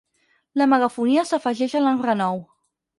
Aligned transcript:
La 0.61 0.67
megafonia 0.71 1.27
s'afegeix 1.33 1.79
a 1.81 1.85
l'enrenou. 1.87 2.47